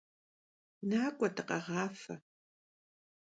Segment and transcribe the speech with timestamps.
[0.89, 2.15] Nak'ue dıkheğafe!